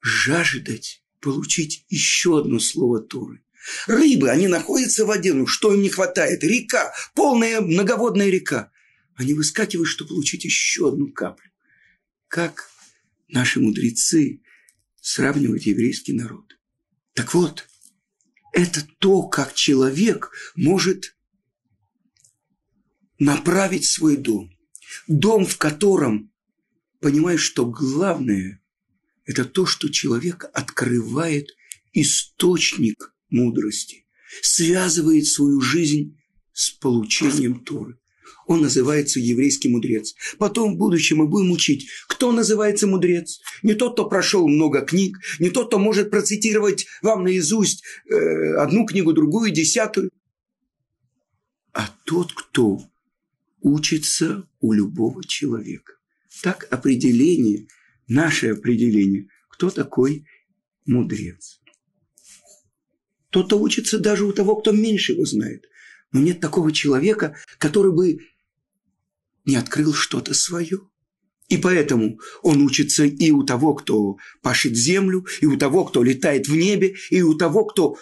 жаждать 0.00 1.02
получить 1.20 1.84
еще 1.88 2.38
одно 2.38 2.60
слово 2.60 3.00
Торы. 3.00 3.42
Рыбы, 3.88 4.30
они 4.30 4.46
находятся 4.46 5.04
в 5.04 5.08
воде, 5.08 5.32
ну 5.32 5.46
что 5.46 5.74
им 5.74 5.82
не 5.82 5.88
хватает? 5.88 6.44
Река, 6.44 6.92
полная 7.14 7.60
многоводная 7.60 8.28
река. 8.28 8.70
Они 9.16 9.32
выскакивают, 9.34 9.88
чтобы 9.88 10.10
получить 10.10 10.44
еще 10.44 10.88
одну 10.88 11.10
каплю. 11.10 11.50
Как 12.28 12.70
наши 13.28 13.60
мудрецы 13.60 14.42
сравнивают 15.00 15.62
еврейский 15.62 16.12
народ. 16.12 16.58
Так 17.14 17.32
вот, 17.32 17.66
это 18.52 18.86
то, 18.98 19.22
как 19.22 19.54
человек 19.54 20.30
может 20.54 21.16
направить 23.18 23.86
свой 23.86 24.16
дом. 24.16 24.50
Дом, 25.08 25.46
в 25.46 25.56
котором 25.56 26.30
понимаешь, 27.00 27.42
что 27.42 27.64
главное– 27.64 28.62
это 29.24 29.44
то, 29.44 29.64
что 29.64 29.88
человек 29.88 30.44
открывает 30.52 31.48
источник 31.92 33.14
мудрости, 33.30 34.06
связывает 34.42 35.26
свою 35.26 35.60
жизнь 35.60 36.20
с 36.52 36.70
получением 36.70 37.64
Торы. 37.64 37.98
Он 38.46 38.60
называется 38.60 39.18
еврейский 39.18 39.68
мудрец. 39.68 40.14
Потом 40.38 40.74
в 40.74 40.78
будущем 40.78 41.18
мы 41.18 41.26
будем 41.26 41.50
учить, 41.50 41.88
кто 42.08 42.32
называется 42.32 42.86
мудрец. 42.86 43.40
Не 43.62 43.74
тот, 43.74 43.94
кто 43.94 44.08
прошел 44.08 44.46
много 44.46 44.82
книг, 44.82 45.18
не 45.40 45.50
тот, 45.50 45.68
кто 45.68 45.78
может 45.78 46.10
процитировать 46.10 46.86
вам 47.02 47.24
наизусть 47.24 47.82
э, 48.08 48.54
одну 48.56 48.86
книгу, 48.86 49.12
другую, 49.12 49.50
десятую, 49.50 50.10
а 51.72 51.90
тот, 52.04 52.32
кто 52.32 52.80
учится 53.60 54.48
у 54.60 54.72
любого 54.72 55.24
человека. 55.24 55.94
Так 56.42 56.68
определение, 56.70 57.66
наше 58.06 58.50
определение, 58.50 59.28
кто 59.50 59.70
такой 59.70 60.24
мудрец. 60.86 61.60
Кто-то 63.30 63.58
учится 63.58 63.98
даже 63.98 64.24
у 64.24 64.32
того, 64.32 64.56
кто 64.56 64.70
меньше 64.72 65.12
его 65.12 65.24
знает. 65.24 65.64
Но 66.12 66.20
нет 66.20 66.40
такого 66.40 66.72
человека, 66.72 67.36
который 67.58 67.92
бы 67.92 68.20
не 69.46 69.56
открыл 69.56 69.94
что-то 69.94 70.34
свое. 70.34 70.80
И 71.48 71.56
поэтому 71.56 72.18
он 72.42 72.60
учится 72.62 73.04
и 73.04 73.30
у 73.30 73.44
того, 73.44 73.74
кто 73.74 74.16
пашет 74.42 74.76
землю, 74.76 75.24
и 75.40 75.46
у 75.46 75.56
того, 75.56 75.84
кто 75.84 76.02
летает 76.02 76.48
в 76.48 76.56
небе, 76.56 76.96
и 77.10 77.22
у 77.22 77.34
того, 77.34 77.64
кто 77.64 77.96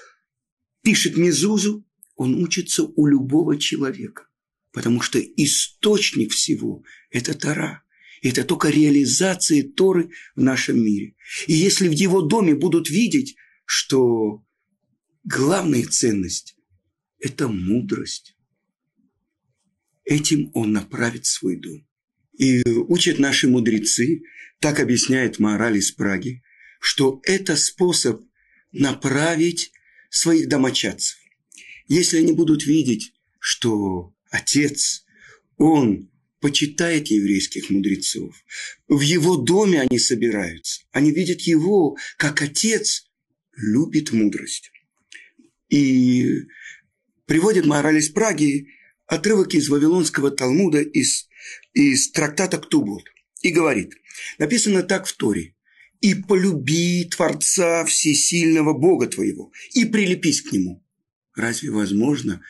пишет 0.83 1.17
мезузу. 1.17 1.87
Он 2.17 2.43
учится 2.43 2.85
у 2.85 3.07
любого 3.07 3.59
человека. 3.59 4.29
Потому 4.73 5.01
что 5.01 5.21
источник 5.21 6.33
всего– 6.33 6.83
это 7.11 7.35
Тара. 7.35 7.83
Это 8.23 8.45
только 8.45 8.71
реализация 8.71 9.63
Торы 9.63 10.11
в 10.35 10.41
нашем 10.41 10.83
мире. 10.83 11.15
И 11.47 11.53
если 11.53 11.89
в 11.89 11.93
его 11.93 12.23
доме 12.23 12.55
будут 12.55 12.89
видеть, 12.89 13.37
что 13.67 14.43
главная 15.25 15.85
ценность– 15.85 16.57
это 17.19 17.49
мудрость, 17.49 18.34
этим 20.05 20.51
он 20.55 20.73
направит 20.73 21.27
свой 21.27 21.57
дом. 21.57 21.87
И 22.37 22.63
учат 22.69 23.19
наши 23.19 23.49
мудрецы, 23.49 24.23
так 24.61 24.81
объясняет 24.81 25.39
мораль 25.39 25.79
из 25.79 25.93
Праги, 25.93 26.43
что 26.81 27.21
это 27.25 27.57
способ 27.57 28.23
направить 28.73 29.73
своих 30.11 30.49
домочадцев. 30.49 31.19
Если 31.87 32.19
они 32.19 32.33
будут 32.33 32.65
видеть, 32.65 33.13
что 33.39 34.15
отец, 34.31 35.05
он 35.57 36.11
почитает 36.41 37.09
еврейских 37.09 37.71
мудрецов. 37.71 38.35
В 38.89 39.01
его 39.01 39.37
доме 39.37 39.81
они 39.81 39.99
собираются. 39.99 40.83
Они 40.93 41.11
видят 41.11 41.41
его, 41.43 41.97
как 42.19 42.43
отец 42.43 43.07
любит 43.57 44.13
мудрость. 44.13 44.71
И 45.71 46.43
приводит 47.27 47.65
мораль 47.65 47.99
из 47.99 48.11
Праги 48.11 48.69
отрывок 49.07 49.55
из 49.55 49.69
Вавилонского 49.69 50.31
Талмуда, 50.31 50.81
из, 50.81 51.29
из 51.73 52.11
трактата 52.11 52.59
Ктубот. 52.59 53.05
И 53.43 53.51
говорит, 53.51 53.95
написано 54.39 54.83
так 54.83 55.07
в 55.07 55.17
Торе. 55.17 55.55
«И 56.01 56.15
полюби 56.15 57.05
Творца 57.05 57.83
Всесильного 57.87 58.75
Бога 58.75 59.07
твоего, 59.07 59.53
и 59.73 59.87
прилепись 59.87 60.43
к 60.43 60.53
Нему». 60.53 60.85
Разве 61.35 61.71
возможно 61.71 62.43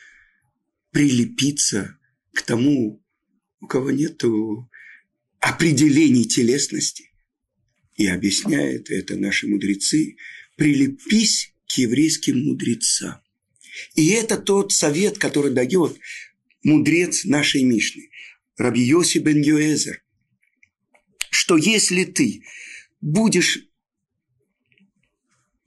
прилепиться 0.91 1.97
к 2.33 2.41
тому 2.41 3.01
у 3.61 3.67
кого 3.67 3.91
нет 3.91 4.23
определений 5.39 6.25
телесности. 6.25 7.11
И 7.95 8.07
объясняет 8.07 8.91
это 8.91 9.15
наши 9.15 9.47
мудрецы, 9.47 10.17
прилепись 10.55 11.53
к 11.67 11.77
еврейским 11.77 12.45
мудрецам. 12.45 13.21
И 13.95 14.09
это 14.09 14.37
тот 14.37 14.71
совет, 14.71 15.17
который 15.17 15.51
дает 15.51 15.97
мудрец 16.65 17.23
нашей 17.25 17.63
Мишны, 17.63 18.09
Раби 18.57 18.81
Йоси 18.81 19.19
бен 19.19 19.41
Йоэзер, 19.41 20.03
что 21.29 21.57
если 21.57 22.03
ты 22.03 22.43
будешь 23.01 23.59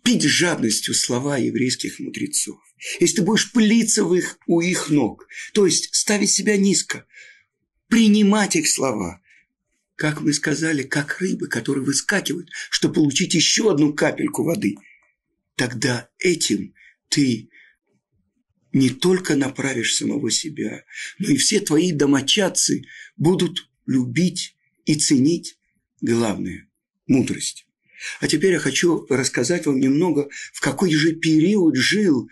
пить 0.03 0.25
жадностью 0.25 0.95
слова 0.95 1.39
еврейских 1.39 2.01
мудрецов, 2.01 2.59
если 3.01 3.17
ты 3.17 3.23
будешь 3.23 3.53
пылиться 3.53 4.05
в 4.05 4.15
их, 4.15 4.39
у 4.47 4.61
их 4.61 4.91
ног, 4.91 5.29
то 5.55 5.67
есть 5.67 5.95
ставить 5.95 6.31
себя 6.31 6.57
низко, 6.57 7.07
принимать 7.87 8.57
их 8.57 8.69
слова. 8.69 9.21
Как 9.95 10.21
мы 10.21 10.33
сказали, 10.33 10.83
как 10.83 11.21
рыбы, 11.21 11.49
которые 11.49 11.85
выскакивают, 11.85 12.51
чтобы 12.71 12.95
получить 12.95 13.35
еще 13.35 13.71
одну 13.71 13.93
капельку 13.93 14.45
воды. 14.45 14.77
Тогда 15.57 16.09
этим 16.19 16.75
ты 17.09 17.51
не 18.79 18.91
только 18.91 19.35
направишь 19.35 19.97
самого 19.97 20.31
себя, 20.31 20.85
но 21.19 21.31
и 21.31 21.37
все 21.37 21.61
твои 21.61 21.93
домочадцы 21.93 22.85
будут 23.17 23.69
любить 23.87 24.57
и 24.85 24.95
ценить 24.95 25.59
главное– 26.01 26.69
мудрость. 27.07 27.67
А 28.21 28.29
теперь 28.29 28.53
я 28.53 28.59
хочу 28.61 29.05
рассказать 29.09 29.67
вам 29.67 29.81
немного, 29.81 30.29
в 30.53 30.61
какой 30.61 30.93
же 30.93 31.13
период 31.13 31.77
жил 31.77 32.31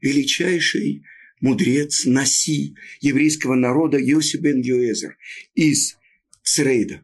величайший 0.00 1.04
мудрец 1.40 2.04
Наси 2.04 2.74
еврейского 3.00 3.54
народа 3.54 3.98
Йосиф 3.98 4.40
бен 4.40 4.60
Йоэзер 4.60 5.16
из 5.54 5.96
Црейда. 6.42 7.02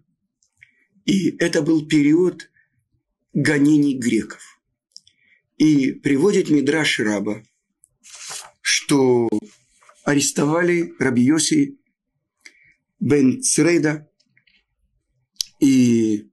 И 1.04 1.36
это 1.38 1.62
был 1.62 1.86
период 1.86 2.50
гонений 3.32 3.96
греков. 3.96 4.60
И 5.58 5.92
приводит 5.92 6.50
Мидраш 6.50 6.98
Раба, 6.98 7.44
что 8.74 9.28
арестовали 10.02 10.94
Раби 10.98 11.22
Йоси 11.24 11.78
бен 13.00 13.42
Црейда 13.42 14.08
и 15.60 16.30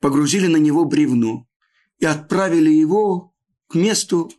погрузили 0.00 0.48
на 0.48 0.56
него 0.56 0.84
бревно 0.86 1.48
и 2.00 2.06
отправили 2.06 2.70
его 2.70 3.32
к 3.68 3.76
месту, 3.76 4.32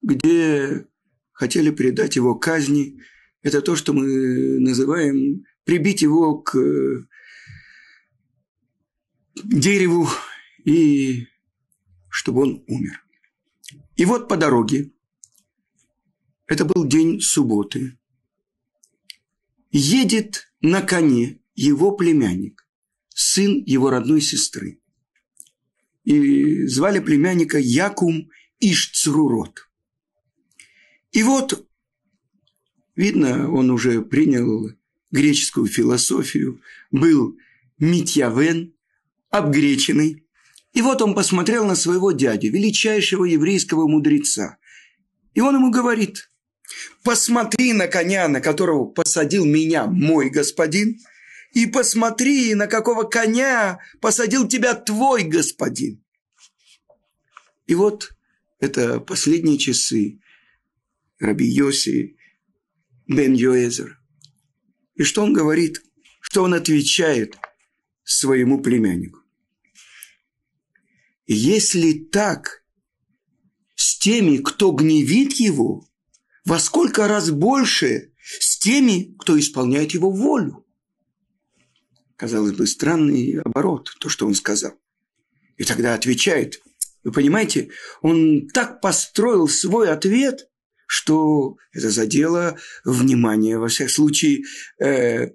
где 0.00 0.86
хотели 1.32 1.70
передать 1.70 2.16
его 2.16 2.36
казни. 2.36 2.98
Это 3.42 3.60
то, 3.60 3.76
что 3.76 3.92
мы 3.92 4.58
называем 4.58 5.44
прибить 5.64 6.00
его 6.00 6.38
к 6.38 6.56
дереву 9.44 10.08
и 10.64 11.26
чтобы 12.08 12.44
он 12.44 12.64
умер. 12.66 13.04
И 13.96 14.06
вот 14.06 14.26
по 14.26 14.38
дороге, 14.38 14.92
это 16.46 16.64
был 16.64 16.86
день 16.86 17.20
субботы, 17.20 17.98
едет 19.70 20.52
на 20.60 20.82
коне 20.82 21.40
его 21.54 21.92
племянник, 21.92 22.66
сын 23.14 23.62
его 23.64 23.90
родной 23.90 24.20
сестры. 24.20 24.80
И 26.04 26.66
звали 26.66 27.00
племянника 27.00 27.58
Якум 27.58 28.30
Ишцрурот. 28.60 29.68
И 31.10 31.22
вот, 31.22 31.66
видно, 32.94 33.50
он 33.52 33.70
уже 33.70 34.02
принял 34.02 34.70
греческую 35.10 35.66
философию, 35.66 36.60
был 36.90 37.36
Митьявен, 37.78 38.74
обгреченный. 39.30 40.24
И 40.72 40.82
вот 40.82 41.02
он 41.02 41.14
посмотрел 41.14 41.66
на 41.66 41.74
своего 41.74 42.12
дядю, 42.12 42.50
величайшего 42.50 43.24
еврейского 43.24 43.88
мудреца. 43.88 44.58
И 45.34 45.40
он 45.40 45.56
ему 45.56 45.70
говорит, 45.70 46.30
посмотри 47.02 47.72
на 47.72 47.86
коня, 47.88 48.28
на 48.28 48.40
которого 48.40 48.86
посадил 48.86 49.44
меня 49.44 49.86
мой 49.86 50.30
господин, 50.30 50.98
и 51.52 51.66
посмотри, 51.66 52.54
на 52.54 52.66
какого 52.66 53.04
коня 53.04 53.78
посадил 54.00 54.46
тебя 54.46 54.74
твой 54.74 55.24
господин. 55.24 56.04
И 57.66 57.74
вот 57.74 58.12
это 58.60 59.00
последние 59.00 59.58
часы 59.58 60.20
Раби 61.18 61.46
Йоси 61.46 62.16
бен 63.06 63.34
Йоэзер. 63.34 63.98
И 64.96 65.02
что 65.02 65.22
он 65.22 65.32
говорит? 65.32 65.82
Что 66.20 66.42
он 66.42 66.54
отвечает 66.54 67.38
своему 68.04 68.60
племяннику? 68.60 69.20
Если 71.26 71.92
так 71.92 72.64
с 73.74 73.98
теми, 73.98 74.38
кто 74.38 74.72
гневит 74.72 75.34
его, 75.34 75.88
во 76.46 76.60
сколько 76.60 77.08
раз 77.08 77.30
больше 77.30 78.12
с 78.22 78.58
теми, 78.58 79.14
кто 79.18 79.38
исполняет 79.38 79.92
его 79.92 80.10
волю. 80.10 80.64
Казалось 82.16 82.52
бы, 82.52 82.66
странный 82.66 83.40
оборот, 83.40 83.90
то, 84.00 84.08
что 84.08 84.26
он 84.26 84.34
сказал. 84.34 84.72
И 85.58 85.64
тогда 85.64 85.94
отвечает. 85.94 86.62
Вы 87.02 87.12
понимаете, 87.12 87.70
он 88.00 88.48
так 88.48 88.80
построил 88.80 89.48
свой 89.48 89.90
ответ, 89.90 90.48
что 90.86 91.56
это 91.72 91.90
задело 91.90 92.56
внимание, 92.84 93.58
во 93.58 93.68
всяком 93.68 93.92
случае, 93.92 94.44
э, 94.80 95.32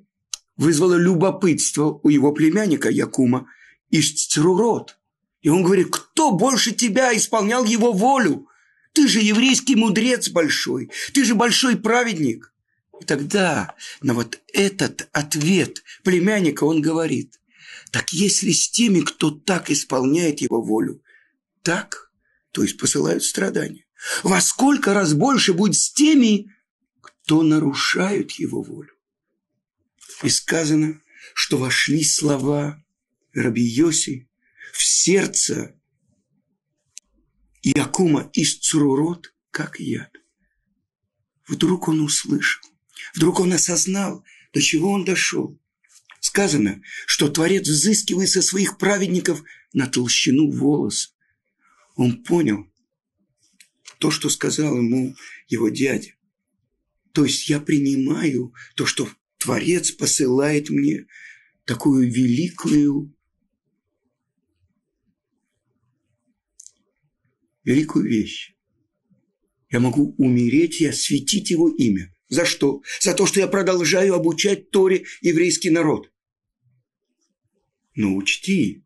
вызвало 0.56 0.96
любопытство 0.96 2.00
у 2.04 2.10
его 2.10 2.32
племянника 2.32 2.90
Якума 2.90 3.48
из 3.90 4.14
Црурот. 4.28 4.98
И 5.42 5.50
он 5.50 5.64
говорит, 5.64 5.90
кто 5.92 6.32
больше 6.32 6.72
тебя 6.72 7.16
исполнял 7.16 7.66
его 7.66 7.92
волю? 7.92 8.48
Ты 8.94 9.08
же 9.08 9.22
еврейский 9.22 9.76
мудрец 9.76 10.30
большой, 10.30 10.92
ты 11.14 11.24
же 11.24 11.36
большой 11.36 11.78
праведник. 11.78 12.54
И 13.00 13.06
тогда 13.06 13.76
на 14.02 14.14
вот 14.14 14.40
этот 14.54 15.10
ответ 15.14 15.84
племянника 16.04 16.66
он 16.66 16.82
говорит, 16.82 17.40
так 17.92 18.12
если 18.14 18.52
с 18.52 18.70
теми, 18.70 19.02
кто 19.02 19.32
так 19.32 19.72
исполняет 19.72 20.42
его 20.42 20.62
волю, 20.62 21.02
так, 21.64 22.12
то 22.52 22.64
есть 22.64 22.78
посылают 22.78 23.24
страдания, 23.24 23.86
во 24.24 24.42
сколько 24.42 24.94
раз 24.94 25.14
больше 25.14 25.54
будет 25.54 25.76
с 25.76 25.92
теми, 25.92 26.54
кто 27.02 27.44
нарушают 27.44 28.32
его 28.34 28.62
волю. 28.62 28.94
И 30.24 30.30
сказано, 30.30 31.02
что 31.34 31.58
вошли 31.58 32.04
слова 32.04 32.84
Раби 33.34 33.64
Йоси 33.64 34.30
в 34.74 34.84
сердце 34.84 35.76
Якума 37.64 38.30
из 38.34 38.58
Цурурот, 38.58 39.34
как 39.52 39.80
яд. 39.80 40.12
Вдруг 41.48 41.88
он 41.88 42.02
услышал, 42.02 42.64
вдруг 43.16 43.40
он 43.40 43.54
осознал, 43.54 44.24
до 44.54 44.62
чего 44.62 44.92
он 44.92 45.06
дошел. 45.06 45.60
Сказано, 46.20 46.82
что 47.06 47.30
Творец 47.30 47.68
взыскивает 47.68 48.30
со 48.30 48.42
своих 48.42 48.78
праведников 48.78 49.44
на 49.74 49.88
толщину 49.88 50.52
волос. 50.52 51.16
Он 51.96 52.24
понял 52.24 52.72
то, 54.00 54.12
что 54.12 54.30
сказал 54.30 54.78
ему 54.78 55.16
его 55.48 55.70
дядя. 55.70 56.14
То 57.12 57.26
есть 57.26 57.50
я 57.50 57.60
принимаю 57.60 58.54
то, 58.76 58.86
что 58.86 59.10
Творец 59.38 59.92
посылает 59.92 60.70
мне 60.70 61.06
такую 61.66 62.12
великую 62.12 63.14
великую 67.64 68.06
вещь. 68.06 68.56
Я 69.70 69.80
могу 69.80 70.16
умереть 70.18 70.82
и 70.82 70.86
осветить 70.86 71.50
его 71.50 71.70
имя. 71.70 72.14
За 72.28 72.46
что? 72.46 72.82
За 73.00 73.14
то, 73.14 73.26
что 73.26 73.40
я 73.40 73.48
продолжаю 73.48 74.16
обучать 74.16 74.70
Торе 74.70 75.06
еврейский 75.22 75.70
народ. 75.70 76.12
Но 77.96 78.16
учти, 78.16 78.86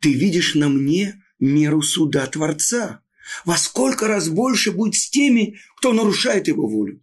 ты 0.00 0.12
видишь 0.12 0.54
на 0.54 0.68
мне 0.68 1.22
меру 1.38 1.82
суда 1.82 2.26
Творца. 2.26 3.02
Во 3.44 3.56
сколько 3.56 4.06
раз 4.06 4.28
больше 4.28 4.70
будет 4.70 4.94
с 4.96 5.08
теми, 5.08 5.58
кто 5.76 5.92
нарушает 5.92 6.48
его 6.48 6.68
волю. 6.68 7.02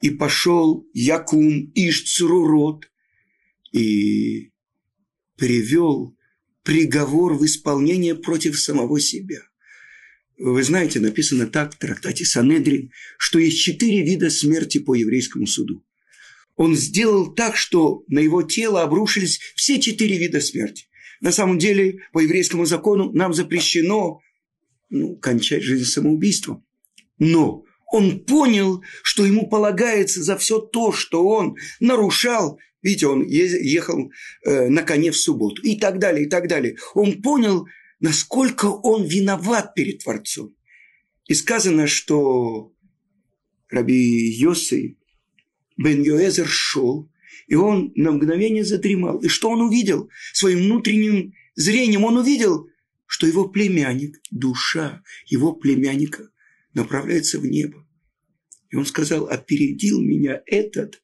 И 0.00 0.10
пошел 0.10 0.88
Якум 0.92 1.72
Ишцрурот 1.74 2.90
и 3.72 4.52
привел 5.36 6.16
приговор 6.62 7.34
в 7.34 7.44
исполнение 7.44 8.14
против 8.14 8.58
самого 8.58 9.00
себя– 9.00 9.40
вы 10.38 10.62
знаете, 10.62 11.00
написано 11.00 11.46
так 11.46 11.74
в 11.74 11.78
трактате 11.78 12.24
Санедрин, 12.24 12.90
что 13.18 13.38
есть 13.38 13.60
четыре 13.60 14.02
вида 14.02 14.30
смерти 14.30 14.78
по 14.78 14.94
еврейскому 14.94 15.46
суду. 15.46 15.82
Он 16.56 16.74
сделал 16.74 17.34
так, 17.34 17.56
что 17.56 18.04
на 18.08 18.18
его 18.18 18.42
тело 18.42 18.82
обрушились 18.82 19.40
все 19.54 19.80
четыре 19.80 20.18
вида 20.18 20.40
смерти. 20.40 20.86
На 21.20 21.32
самом 21.32 21.58
деле, 21.58 22.00
по 22.12 22.20
еврейскому 22.20 22.66
закону 22.66 23.12
нам 23.12 23.32
запрещено 23.34 24.20
ну, 24.90 25.16
кончать 25.16 25.62
жизнь 25.62 25.84
самоубийством. 25.84 26.64
Но 27.18 27.64
он 27.90 28.20
понял, 28.20 28.82
что 29.02 29.24
ему 29.24 29.48
полагается 29.48 30.22
за 30.22 30.36
все 30.36 30.58
то, 30.58 30.92
что 30.92 31.26
он 31.26 31.56
нарушал. 31.80 32.58
Видите, 32.82 33.06
он 33.06 33.24
ехал 33.26 34.10
э, 34.44 34.68
на 34.68 34.82
коне 34.82 35.10
в 35.10 35.16
субботу 35.16 35.62
и 35.62 35.76
так 35.76 35.98
далее, 35.98 36.26
и 36.26 36.28
так 36.28 36.48
далее. 36.48 36.76
Он 36.94 37.22
понял, 37.22 37.66
насколько 38.00 38.66
он 38.66 39.04
виноват 39.04 39.74
перед 39.74 40.02
Творцом. 40.02 40.54
И 41.26 41.34
сказано, 41.34 41.86
что 41.86 42.72
Раби 43.68 44.30
Йоси 44.38 44.98
бен 45.76 46.02
Йоэзер 46.02 46.46
шел, 46.46 47.10
и 47.46 47.54
он 47.54 47.92
на 47.94 48.12
мгновение 48.12 48.64
задремал. 48.64 49.18
И 49.20 49.28
что 49.28 49.50
он 49.50 49.60
увидел? 49.60 50.10
Своим 50.32 50.64
внутренним 50.64 51.32
зрением 51.54 52.04
он 52.04 52.16
увидел, 52.16 52.68
что 53.06 53.26
его 53.26 53.48
племянник, 53.48 54.20
душа 54.30 55.02
его 55.26 55.52
племянника 55.52 56.28
направляется 56.74 57.38
в 57.38 57.46
небо. 57.46 57.86
И 58.70 58.76
он 58.76 58.84
сказал, 58.84 59.28
опередил 59.28 60.00
меня 60.02 60.42
этот 60.46 61.00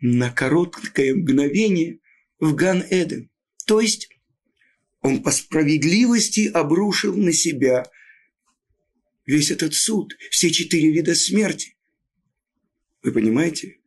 на 0.00 0.30
короткое 0.30 1.14
мгновение 1.14 2.00
в 2.40 2.54
Ган-Эден. 2.54 3.30
То 3.66 3.80
есть 3.80 4.08
он 5.02 5.22
по 5.22 5.30
справедливости 5.30 6.46
обрушил 6.46 7.14
на 7.16 7.32
себя 7.32 7.84
весь 9.26 9.50
этот 9.50 9.74
суд, 9.74 10.16
все 10.30 10.50
четыре 10.50 10.90
вида 10.90 11.14
смерти. 11.14 11.76
Вы 13.02 13.12
понимаете? 13.12 13.78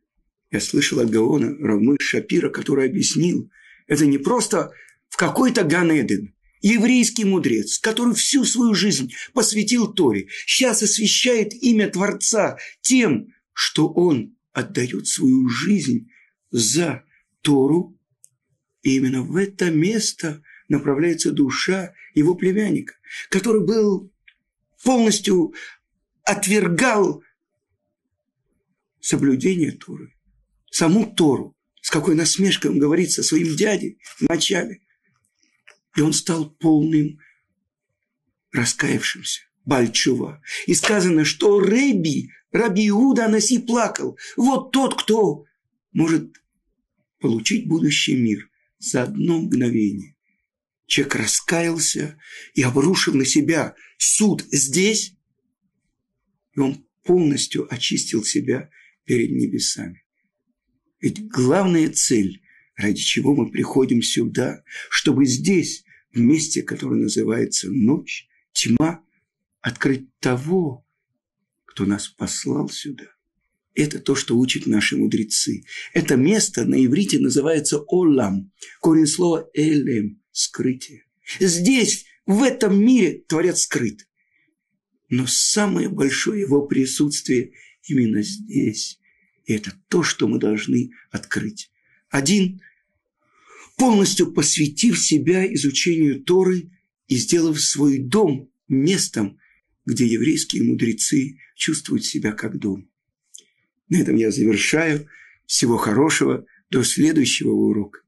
Я 0.50 0.60
слышал 0.60 1.00
от 1.00 1.10
Гаона 1.10 1.56
Равмы 1.58 1.96
Шапира, 1.98 2.50
который 2.50 2.86
объяснил, 2.86 3.50
это 3.86 4.06
не 4.06 4.18
просто 4.18 4.72
в 5.08 5.16
какой-то 5.16 5.64
Ганеден, 5.64 6.34
еврейский 6.60 7.24
мудрец, 7.24 7.78
который 7.78 8.14
всю 8.14 8.44
свою 8.44 8.74
жизнь 8.74 9.12
посвятил 9.32 9.92
Торе, 9.92 10.28
сейчас 10.46 10.82
освещает 10.82 11.54
имя 11.54 11.88
Творца 11.88 12.58
тем, 12.80 13.28
что 13.52 13.88
он 13.88 14.36
отдает 14.52 15.06
свою 15.06 15.48
жизнь 15.48 16.10
за 16.50 17.04
Тору. 17.42 17.98
И 18.82 18.96
именно 18.96 19.22
в 19.22 19.36
это 19.36 19.70
место 19.70 20.42
направляется 20.68 21.32
душа 21.32 21.92
его 22.14 22.34
племянника, 22.34 22.94
который 23.30 23.64
был 23.64 24.12
полностью 24.82 25.54
отвергал 26.24 27.22
соблюдение 29.00 29.72
Торы, 29.72 30.12
саму 30.70 31.14
Тору, 31.14 31.56
с 31.80 31.90
какой 31.90 32.16
насмешкой 32.16 32.72
он 32.72 32.78
говорит 32.78 33.12
со 33.12 33.22
своим 33.22 33.54
дядей 33.54 34.00
в 34.18 34.22
начале. 34.22 34.80
И 35.96 36.00
он 36.00 36.12
стал 36.12 36.50
полным 36.50 37.18
раскаявшимся, 38.52 39.42
Бальчува. 39.64 40.42
И 40.66 40.74
сказано, 40.74 41.24
что 41.24 41.60
Рэби, 41.60 42.30
Раби 42.50 42.88
Иуда 42.88 43.26
Анаси 43.26 43.58
плакал. 43.58 44.18
Вот 44.36 44.72
тот, 44.72 45.00
кто 45.00 45.44
может 45.92 46.36
получить 47.20 47.68
будущий 47.68 48.16
мир 48.16 48.50
за 48.78 49.04
одно 49.04 49.38
мгновение. 49.38 50.15
Человек 50.86 51.16
раскаялся 51.16 52.18
и 52.54 52.62
обрушил 52.62 53.14
на 53.14 53.24
себя 53.24 53.74
суд 53.98 54.44
здесь, 54.52 55.14
и 56.54 56.60
он 56.60 56.86
полностью 57.02 57.72
очистил 57.72 58.24
себя 58.24 58.70
перед 59.04 59.30
небесами. 59.30 60.04
Ведь 61.00 61.26
главная 61.26 61.90
цель, 61.90 62.42
ради 62.76 63.00
чего 63.00 63.34
мы 63.34 63.50
приходим 63.50 64.00
сюда, 64.00 64.62
чтобы 64.88 65.26
здесь, 65.26 65.84
в 66.12 66.20
месте, 66.20 66.62
которое 66.62 67.00
называется 67.00 67.68
ночь, 67.70 68.28
тьма, 68.52 69.04
открыть 69.60 70.08
того, 70.20 70.86
кто 71.64 71.84
нас 71.84 72.08
послал 72.08 72.68
сюда. 72.68 73.04
Это 73.74 73.98
то, 73.98 74.14
что 74.14 74.38
учат 74.38 74.66
наши 74.66 74.96
мудрецы. 74.96 75.64
Это 75.92 76.16
место 76.16 76.64
на 76.64 76.82
иврите 76.82 77.18
называется 77.18 77.78
Олам. 77.80 78.50
Корень 78.80 79.06
слова 79.06 79.50
Элем– 79.52 80.22
скрытие. 80.36 81.04
Здесь, 81.40 82.04
в 82.26 82.42
этом 82.42 82.78
мире, 82.78 83.24
Творец 83.26 83.62
скрыт. 83.62 84.06
Но 85.08 85.26
самое 85.26 85.88
большое 85.88 86.42
его 86.42 86.66
присутствие 86.66 87.52
именно 87.84 88.22
здесь. 88.22 89.00
И 89.46 89.54
это 89.54 89.72
то, 89.88 90.02
что 90.02 90.28
мы 90.28 90.38
должны 90.38 90.90
открыть. 91.10 91.70
Один, 92.10 92.60
полностью 93.76 94.32
посвятив 94.32 94.98
себя 94.98 95.52
изучению 95.54 96.22
Торы 96.22 96.70
и 97.08 97.16
сделав 97.16 97.58
свой 97.58 97.98
дом 97.98 98.50
местом, 98.68 99.38
где 99.86 100.06
еврейские 100.06 100.64
мудрецы 100.64 101.38
чувствуют 101.54 102.04
себя 102.04 102.32
как 102.32 102.58
дом. 102.58 102.90
На 103.88 104.00
этом 104.02 104.16
я 104.16 104.30
завершаю. 104.30 105.08
Всего 105.46 105.78
хорошего. 105.78 106.44
До 106.68 106.82
следующего 106.82 107.52
урока. 107.52 108.00